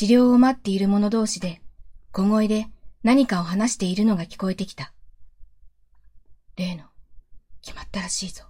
[0.00, 1.60] 治療を待っている者同士で
[2.10, 2.68] 小声で
[3.02, 4.94] 何かを話しているのが聞こえてきた。
[6.56, 6.84] 例の、
[7.60, 8.44] 決まったらしいぞ。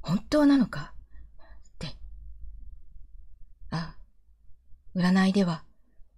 [0.00, 0.94] 本当なのか？
[1.42, 1.42] っ
[1.78, 1.88] て。
[3.68, 5.62] ああ、占いでは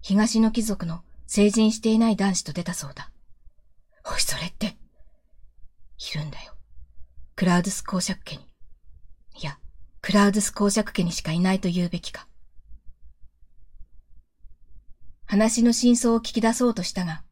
[0.03, 3.11] 東の貴族の成人していない男子と出たそうだ。
[4.09, 4.77] おい、それって。
[6.13, 6.55] いるんだよ。
[7.35, 8.45] クラウドス公爵家に。
[9.41, 9.59] いや、
[10.01, 12.29] クラウドス公爵家にしかいないと言うべきか。
[15.31, 17.23] 話の真相を聞き出そうとしたが、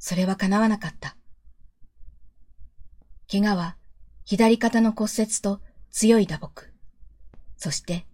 [0.00, 1.16] それは叶わなかった。
[3.30, 3.76] 怪我は
[4.24, 5.60] 左肩の骨折と
[5.92, 6.64] 強い打撲。
[7.56, 8.04] そして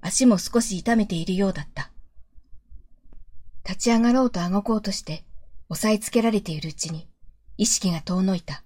[0.00, 1.92] 足も少し痛めているようだった。
[3.62, 5.22] 立ち上がろうとあごこうとして
[5.68, 7.10] 押さえつけられているうちに
[7.58, 8.64] 意識が遠のいた。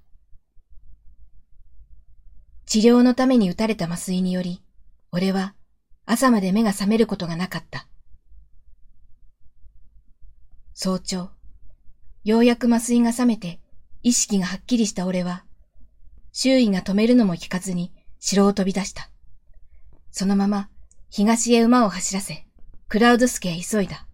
[2.67, 4.63] 治療のために打たれた麻酔により、
[5.11, 5.57] 俺は
[6.07, 7.89] 朝まで目が覚めることがなかった。
[10.85, 11.31] 早朝、
[12.25, 13.61] ようやく麻酔が覚めて
[14.03, 15.45] 意識がはっきりした俺は、
[16.33, 19.09] 周囲が止めるのも聞かずに城を飛び出した。
[20.11, 20.71] そのまま
[21.09, 22.49] 東へ馬を走らせ、
[22.89, 24.09] クラウドスケへ急いだ。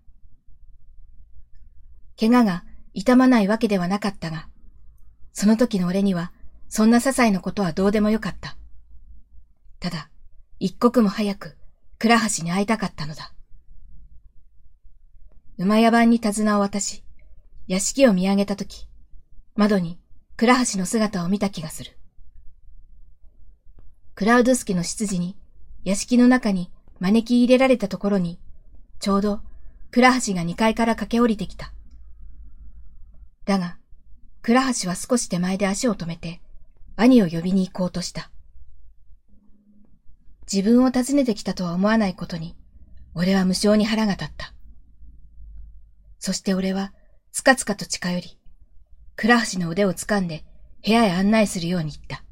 [2.21, 4.51] 怪我が痛まないわけではなかったが、
[5.33, 6.33] その時の俺には、
[6.69, 8.59] そんな些細なことはどうでもよかった。
[9.81, 10.11] ただ、
[10.59, 11.57] 一刻も早く、
[11.99, 13.33] 倉橋に会いたかったのだ。
[15.61, 17.03] 馬屋番に手綱を渡し、
[17.67, 18.87] 屋敷を見上げたとき、
[19.57, 19.99] 窓に
[20.37, 21.99] 倉橋の姿を見た気がする。
[24.15, 25.37] クラウドスケの執事に、
[25.83, 28.39] 屋敷の中に招き入れられたところに、
[29.01, 29.41] ちょうど
[29.91, 31.73] 倉橋が二階から駆け下りてきた。
[33.45, 33.79] だが、
[34.43, 36.41] 倉橋は少し手前で足を止めて、
[36.95, 38.31] 兄を呼びに行こうとした。
[40.51, 42.55] 自分を訪ねてきたとは思わないことに、
[43.15, 44.55] 俺は無性に腹が立った。
[46.19, 46.93] そして俺は、
[47.33, 48.39] つかつかと近寄り、
[49.17, 50.45] 倉橋の腕を掴んで
[50.85, 52.25] 部屋へ案内するように言った。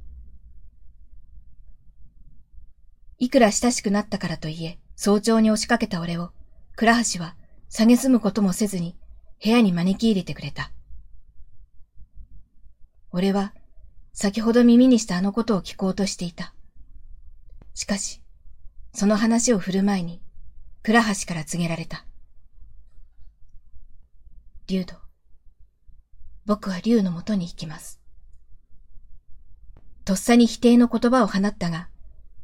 [3.19, 6.33] いくら親しくなったからといえ、早朝に押しかけた俺を、
[6.77, 7.37] 倉橋は
[7.71, 8.97] 蔑むこともせずに
[9.43, 10.71] 部屋に招き入れてくれた。
[13.11, 13.55] 俺は
[14.13, 16.55] 先ほど耳にしたあのことを聞こうとしていた。
[17.75, 18.23] しかし、
[18.95, 20.23] その話を振る前に、
[20.83, 22.07] 倉橋から告げられた。
[24.69, 24.97] 竜ド。
[26.45, 28.01] 僕は竜のもとに行きます。
[30.05, 31.89] とっさに否定の言葉を放ったが、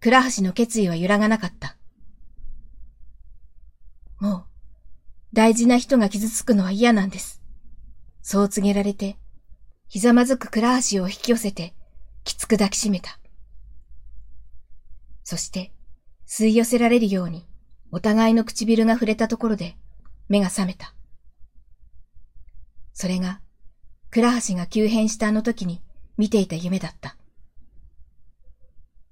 [0.00, 1.76] 倉橋の決意は揺らがなかった。
[4.20, 4.44] もう、
[5.32, 7.42] 大事な人が傷つくのは嫌なんです。
[8.20, 9.18] そう告げられて、
[9.88, 11.74] ひざまずく倉橋を引き寄せて、
[12.22, 13.18] きつく抱きしめた。
[15.24, 15.72] そして、
[16.28, 17.48] 吸い寄せられるように、
[17.90, 19.76] お互いの唇が触れたところで、
[20.28, 20.94] 目が覚めた。
[22.92, 23.40] それが、
[24.10, 25.82] 倉橋が急変したあの時に
[26.18, 27.16] 見ていた夢だった。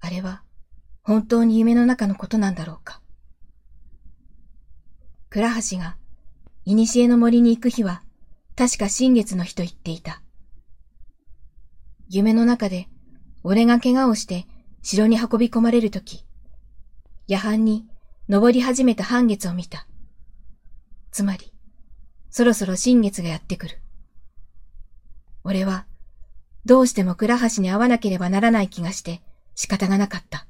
[0.01, 0.43] あれは、
[1.03, 3.01] 本当に夢の中のことなんだろうか。
[5.31, 5.97] 倉橋が、
[6.65, 8.03] 古の森に行く日は、
[8.57, 10.23] 確か新月の日と言っていた。
[12.09, 12.89] 夢の中で、
[13.43, 14.47] 俺が怪我をして
[14.83, 16.27] 城に運び込まれるとき、
[17.27, 17.87] 夜半に
[18.29, 19.87] 登り始めた半月を見た。
[21.11, 21.53] つまり、
[22.31, 23.79] そろそろ新月がやってくる。
[25.43, 25.87] 俺は、
[26.65, 29.21] どうしても倉橋に会わなければならない気がして
[29.55, 30.47] 仕方がなかった。